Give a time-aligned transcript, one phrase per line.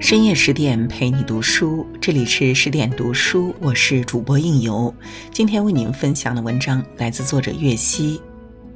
[0.00, 4.92] 深夜十点陪你读书，这里是十点读书，我是主播应由。
[5.30, 8.18] 今天为您分享的文章来自作者岳西。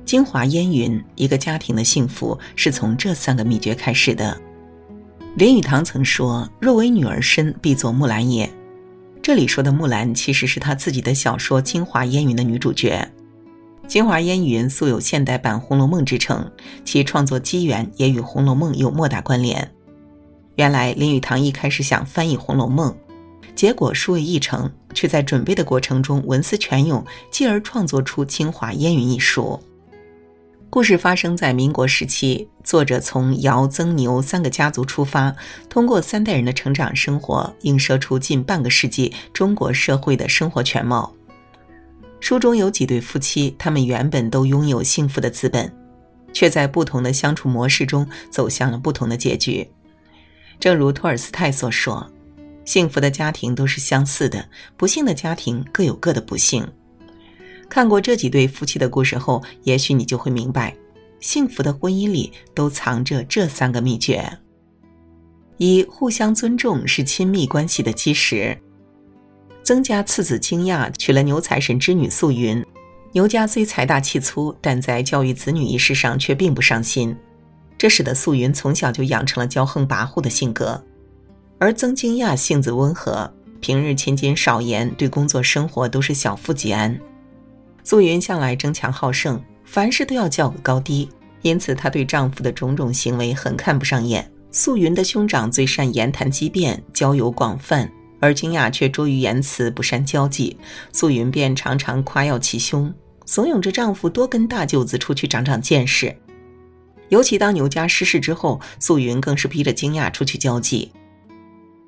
[0.04, 4.38] 京华烟云，一个家庭的幸福是从这三个秘诀开始的。
[5.34, 8.48] 林语堂曾说：“若为女儿身，必作木兰也。”
[9.22, 13.10] 这里说的木兰，其实是他自己的小说《京华烟云》的女主角。
[13.88, 16.52] 《京华烟云》素有现代版《红楼梦》之称，
[16.84, 19.66] 其创作机缘也与《红楼梦》有莫大关联。
[20.56, 22.92] 原来林语堂一开始想翻译《红楼梦》，
[23.56, 29.60] 结果书未译成，却在准备的过程中文思泉涌，继而创作出《清华烟云》一书。
[30.70, 35.34] 故事发生在民国时期，作者从姚、曾、牛三个家族出发，
[35.68, 41.12] 通过三代人的成长生活，映射出近半个世纪中国社会的生活全貌。
[42.20, 45.72] 书中有几对夫妻，他们原本都拥有幸福的资本，
[46.32, 49.68] 却在不同的相处模式中走向了不同的结局。
[50.58, 52.10] 正如托尔斯泰所说
[52.64, 56.66] ：“幸福的家庭都是相似的，不幸的家庭各有各的不幸。”
[57.68, 60.74] 看过这几对夫妻的故事后，也许你就会明白，
[61.20, 64.38] 幸福的婚姻里都藏着这三个秘诀：
[65.56, 68.56] 一、互相尊重是亲密关系的基石。
[69.62, 72.64] 曾家次子惊讶娶了牛财神之女素云。
[73.12, 77.16] 牛家虽财大气粗，但在教育子女一事上却并不上心，
[77.76, 80.82] 这使得素云从小就养成了骄横跋扈的性格。
[81.58, 86.98] 而曾金亚性子温和，平日勤谨少言，对工作生活都是小富即安。
[87.82, 91.08] 素云向来争强好胜，凡事都要较个高低，
[91.42, 94.30] 因此她对丈夫的种种行为很看不上眼。
[94.50, 97.90] 素云的兄长最善言谈机变，交友广泛。
[98.20, 100.56] 而金雅却拙于言辞，不善交际，
[100.92, 102.92] 素云便常常夸耀其兄，
[103.26, 106.16] 怂恿着丈夫多跟大舅子出去长长见识。
[107.14, 110.90] 尤其当牛家失势之后，素云更是逼着惊讶出去交际。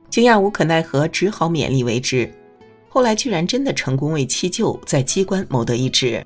[0.09, 2.33] 惊讶无可奈何，只好勉力为之。
[2.89, 6.25] 后来居然真的成功为七舅在机关谋得一职，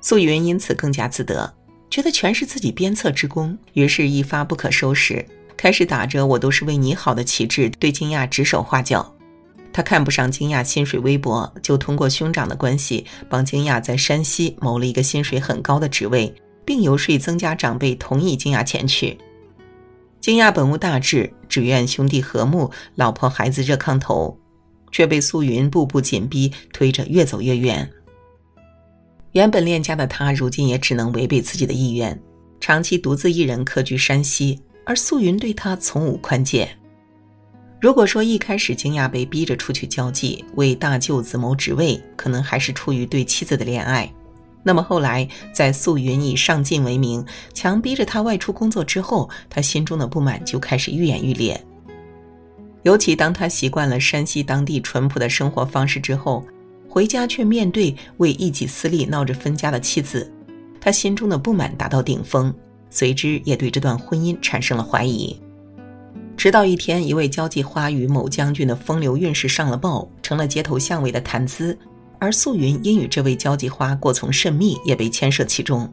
[0.00, 1.52] 素云因此更加自得，
[1.90, 5.26] 觉得全是自己鞭策之功，于是一发不可收拾，
[5.56, 9.12] 开始打着“我都是为你好”的旗帜对惊讶指手画脚。
[9.72, 16.32] 他看不上惊讶薪水微薄，就通过兄长的关系帮惊讶在山西谋了一个薪水很高的职位，
[16.64, 19.18] 并游说曾家长辈同意金亚前去。
[20.20, 24.38] 金亚本无大志，只愿兄弟和睦，老婆孩子热炕头，
[24.92, 27.90] 却被素云步步紧逼，推着越走越远。
[29.32, 32.20] 原本恋家的他，如今也只能违背自己的意愿，
[32.60, 36.68] 长期独自一人客居山西，而素云对他从无宽戒。
[37.80, 44.12] 如果说一开始金亚被逼着出去交际，为大舅子谋职位，可能还是出于对妻子的恋爱，
[44.62, 51.58] 那么后来在素云以上进为名，强逼着他外出工作之后，他心中的不满就开始愈演愈烈。
[52.82, 56.44] 尤其当他习惯了山西当地淳朴的生活方式之后，
[56.88, 60.30] 回家却面对为一己私利闹着分家的妻子，
[60.80, 62.52] 他心中的不满达到顶峰，
[62.88, 65.38] 随之也对这段婚姻产生了怀疑。
[66.36, 71.78] 直到一天，一位交际花与某将军的风流韵事上了报，成了街头巷尾的谈资。
[72.20, 75.92] 而素云因与这位交际花过从甚密，也被牵涉其中。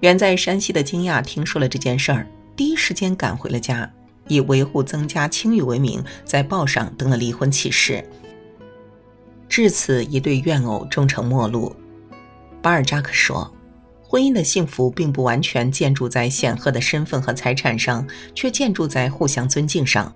[0.00, 3.92] 远在山西的金亚听说了这件事儿，第一时间赶回了家，
[4.28, 8.02] 以维护曾家清誉为名，在报上登了离婚启事。
[9.48, 11.74] 至此，一对怨偶终成陌路。
[12.62, 13.52] 巴尔扎克说。
[14.06, 20.14] 婚姻的幸福并不完全建筑在显赫的身份和财产上，却建筑在互相尊敬上。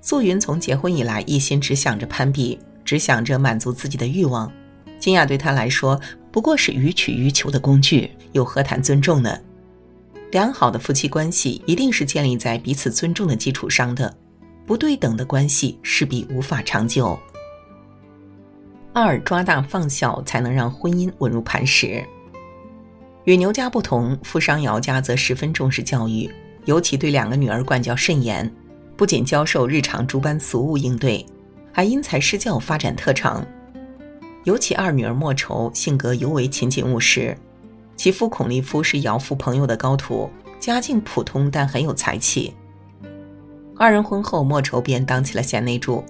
[0.00, 2.58] 素云从结婚以来一心只想着攀比，
[2.90, 4.52] 只想着满足自己的欲望。
[4.98, 6.00] 金雅对他来说
[6.32, 9.38] 不过是予取予求的工具，又何谈尊重呢？
[10.32, 14.12] 良好的夫妻关系一定是建立在彼此尊重的基础上的，
[14.66, 17.16] 不对等的关系势必无法长久。
[18.92, 22.04] 二抓大放小，才能让婚姻稳如磐石。
[23.22, 26.28] 与牛家不同，富商姚家则十分重视教育，
[26.64, 28.52] 尤其对两个女儿管教甚严，
[28.96, 31.24] 不仅教授日常诸般俗务应对，
[31.72, 33.46] 还因材施教发展特长。
[34.44, 37.36] 尤其二女儿莫愁性格尤为勤谨务实，
[37.94, 42.54] 其父孔立夫是姚父朋友的高徒，家境普通但很有才气。
[43.76, 46.04] 二人婚后，莫愁便当起了贤内助，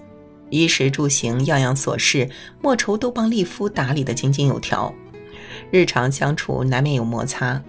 [0.49, 2.29] 衣食住行样样琐事，
[2.61, 4.93] 莫愁都帮立夫打理得井井有条。
[5.71, 7.61] 日常相处难免有摩擦，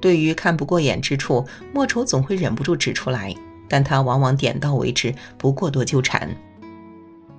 [0.00, 3.34] 对于看不过眼之处，莫愁总会忍不住指出来，
[3.68, 6.28] 但他往往点到为止，不过多纠缠。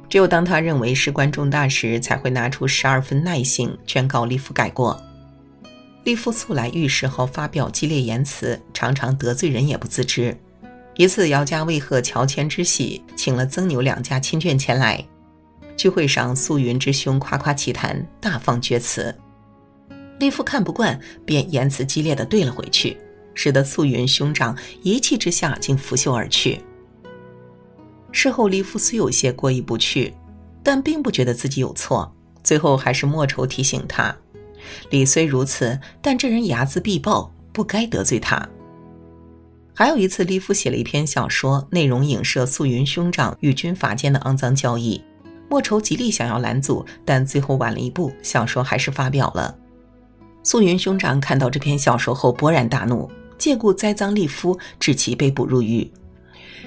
[0.10, 5.02] 只有当他认为事关重大时，才会拿出十二分耐性劝告利夫改过。
[6.04, 10.38] 利夫素来遇事后发表激烈言辞，常常得罪人也不自知。
[10.96, 15.04] 一次，姚家为贺乔迁之喜，请了曾牛两家亲眷前来。
[15.76, 19.14] 聚会上，素云之兄夸夸其谈，大放厥词。
[20.20, 22.96] 丽夫看不惯，便言辞激烈的怼了回去，
[23.34, 26.62] 使得素云兄长一气之下竟拂袖而去。
[28.16, 30.14] 事后，丽夫虽有些过意不去，
[30.64, 32.10] 但并不觉得自己有错。
[32.42, 34.16] 最后，还是莫愁提醒他：
[34.90, 38.48] 李虽如此，但这人睚眦必报，不该得罪他。
[39.74, 45.04] 还有一次，利夫写了一篇小说，内容影射素云兄长与军阀间的肮脏交易。
[45.50, 49.54] 莫愁极力想要拦阻，但最后晚了一步，小说还是发表了。
[50.42, 55.92] 素云兄长看到这篇小说后勃然大怒，借故栽赃利夫，致其被捕入狱。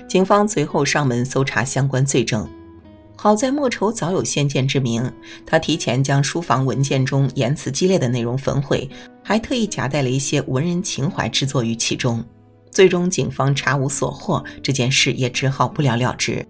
[0.09, 2.49] 警方随后上门搜查相关罪证，
[3.17, 5.13] 好在莫愁早有先见之明，
[5.45, 8.89] 他提前将书房文件中言辞激烈的内容焚毁，
[9.23, 12.25] 还特意夹带了一些文人情怀之作于其中。
[12.71, 16.47] 最终，警方查无所获，这件事也只好不了了之。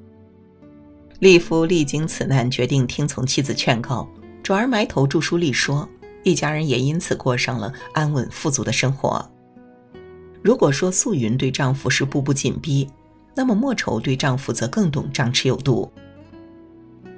[1.21, 4.07] 利夫历经此难，决定听从妻子劝告，
[4.43, 5.89] 转而埋头著书立说，
[6.23, 9.25] 一家人也因此过上了安稳富足的生活。
[10.43, 12.89] 如果说素云对丈夫是步步紧逼，
[13.39, 15.89] 那么莫愁对丈夫则更懂张弛有度。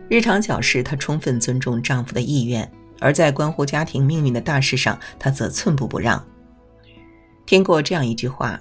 [0.06, 2.62] 日常小事，她充分尊重丈夫的意愿；
[2.98, 6.22] 而在关乎家庭命运的大事上，她则寸步不让。
[7.46, 8.60] 听过这样一句话。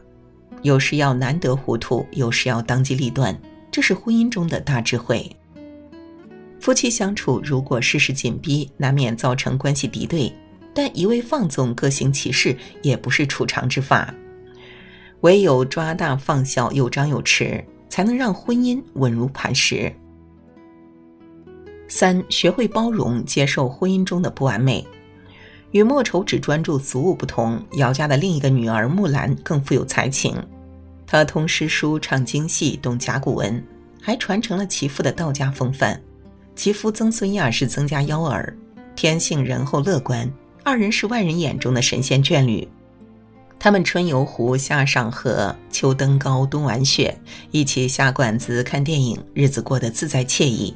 [0.62, 3.38] 有时要难得糊涂，有时要当机立断，
[3.70, 5.30] 这是婚姻中的大智慧。
[6.62, 10.34] 夫妻相处如果事事紧逼，难免造成关系敌对，
[10.74, 14.14] 但一味放纵、各行其事也不是处长之法。
[15.22, 19.94] 唯有抓大放小，有张有弛，才能让婚姻稳如磐石。
[21.88, 24.86] 三，学会包容，接受婚姻中的不完美。
[25.72, 30.36] 与莫愁只专注俗务不同，姚家的另一个女儿木兰更富有才情。
[31.06, 33.64] 她通诗书、唱京戏、懂甲骨文，
[34.02, 36.02] 还传承了其父的道家风范。
[36.56, 38.56] 其夫曾孙亚是曾家幺儿，
[38.96, 40.32] 天性仁厚乐观，
[40.64, 42.68] 二人是外人眼中的神仙眷侣。
[43.60, 47.20] 他们春游湖，夏赏荷，秋登高，冬玩雪，
[47.52, 50.74] 一起下馆子看电影，日子过得自在惬意。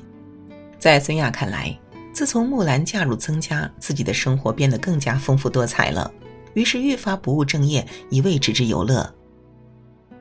[0.77, 1.73] 在孙亚看来，
[2.11, 6.11] 自从木兰嫁入曾家，自己的生活变得更加丰富多彩了，
[6.55, 9.09] 于是愈发不务正业，一味只知游乐。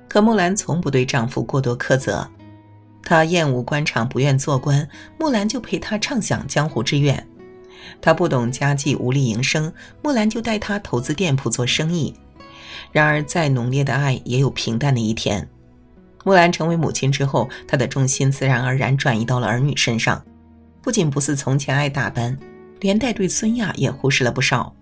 [0.09, 2.31] 可木兰从不对丈夫过多苛责，
[3.03, 4.89] 她厌恶官场，不愿做官，
[5.19, 7.27] 木兰就陪她畅想江湖之愿。
[8.01, 12.15] 她不懂家计，无力营生，木兰就带她投资店铺做生意。
[12.91, 15.49] 然而，再浓烈的爱也有平淡的一天。
[16.25, 20.25] 木兰成为母亲之后，她的重心自然而然转移到了儿女身上。
[20.81, 22.37] 不仅不似从前爱打扮，
[22.81, 24.75] 连带对孙亚也忽视了不少。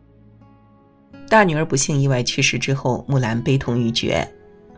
[1.29, 4.27] 大女儿不幸意外去世之后，木兰悲痛欲绝，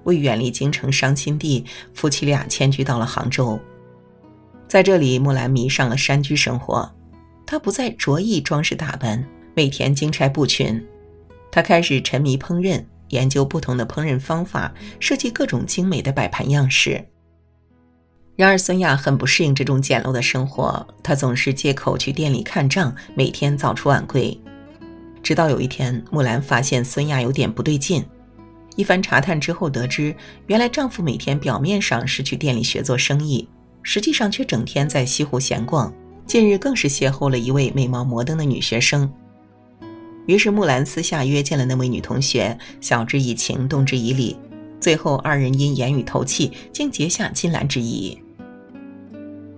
[0.05, 1.65] 为远离京城伤心地，
[1.95, 3.59] 夫妻俩迁居到了杭州。
[4.69, 6.91] 在这里，木兰迷上了山居生活，
[7.47, 10.85] 她不再着意装饰打扮，每天金钗布裙。
[11.51, 17.03] 她开始沉迷烹饪，研究不同的烹饪方法，设计各种精美的摆盘样式。
[18.35, 24.39] 然而，孙亚很不适应这种简陋的生活，她总是借口去店里看账，每天早出晚归。
[25.23, 28.03] 直到有一天，木兰发现孙亚有点不对劲，
[28.75, 30.15] 一番查探之后得知，
[30.47, 33.47] 原来丈夫每天表面上是去店里学做生意，
[33.83, 35.93] 实际上却整天在西湖闲逛。
[36.27, 39.13] 近日更是邂逅了一位美貌摩登的女学生，
[40.27, 44.37] 于是木兰私下约见了那位女同学，晓之以情，动之以理。
[44.81, 48.19] 最后，二人因言语投契，竟结下金兰之谊。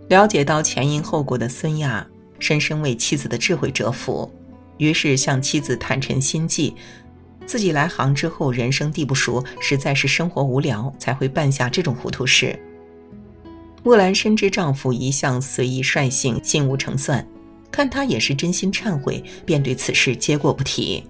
[0.08, 2.06] 了解到前因后果的孙亚，
[2.38, 4.30] 深深为妻子的智慧折服，
[4.76, 6.74] 于是向妻子坦陈心迹：
[7.46, 12.58] 自己来杭之后，人生地不熟，实在是生活无聊，才会办下这种糊涂事。
[13.82, 17.26] 木兰深知丈夫一向随意率性，心无成算，
[17.74, 21.02] 看他也是真心忏悔，便对此事接过不提。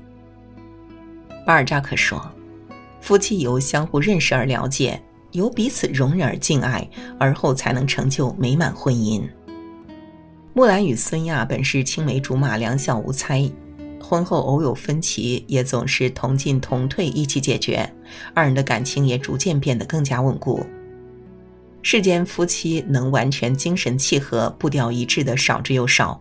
[1.44, 2.26] 巴尔扎克说。
[3.02, 4.98] 夫妻由相互认识而了解，
[5.32, 9.28] 由彼此容忍而敬爱，而后才能成就美满婚姻。
[10.54, 13.46] 木兰与孙亚本是青梅竹马，两小无猜，
[14.00, 17.86] 婚后偶有分歧，也总是同进同退，一起解决，
[18.32, 20.64] 二人的感情也逐渐变得更加稳固。
[21.82, 26.18] 世间夫妻能完全精神契合、步调一致的少之又少，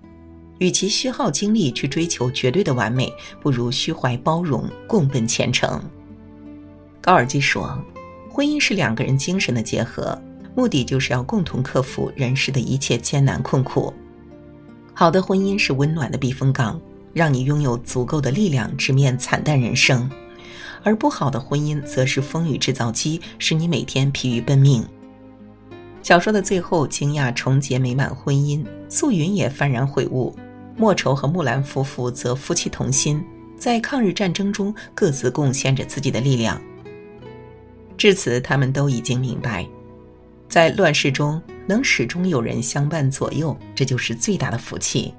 [0.63, 5.83] 与其虚耗精力去追求绝对的完美，不如虚怀包容，共奔前程。
[7.01, 7.77] 高尔基说
[8.31, 10.17] ：“婚姻是两个人精神的结合，
[10.55, 13.93] 目的就是要共同克服人世的一切艰难困苦。
[14.93, 16.79] 好的婚姻是温暖的避风港，
[17.11, 20.09] 让你拥有足够的力量直面惨淡人生；
[20.81, 24.81] 而不好的婚姻则是风雨制造机，使你每天疲于奔命。
[26.01, 30.33] 小说的最后，惊讶重结美满婚姻，素云也幡然悔悟。
[30.75, 33.23] 莫愁和木兰夫妇则夫妻同心，
[33.57, 36.59] 在抗日战争中各自贡献着自己的力量。
[37.97, 39.67] 至此，他们都已经明白，
[40.49, 45.13] 在乱世中能始终有人相伴左右，这就是最大的福气。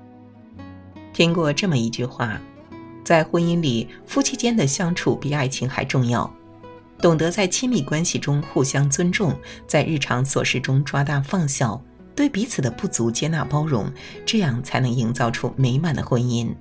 [1.12, 2.40] 听过这么一句话，
[3.04, 6.28] 在婚姻里，夫妻间的相处比爱情还重要。
[6.98, 11.80] 懂得在亲密关系中互相尊重，在日常琐事中抓大放小。
[12.14, 13.90] 对彼此的不足接纳包容，
[14.24, 16.54] 这样才能营造出美满的婚姻。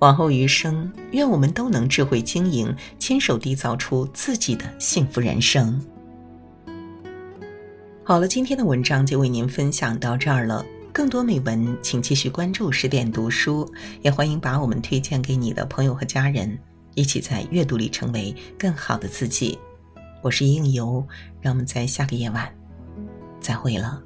[0.00, 5.80] 往后余生，愿我们都能智慧经营，亲手缔造出自己的幸福人生。
[8.04, 10.64] 好了，今天的文章就为您分享到这儿了。
[10.92, 13.70] 更多美文，请继续关注十点读书，
[14.02, 16.58] 也欢迎把我们推荐给你的朋友和家人，
[16.94, 19.58] 一起在阅读里成为更好的自己。
[20.22, 21.06] 我是应由，
[21.40, 22.52] 让我们在下个夜晚
[23.40, 24.02] 再会了。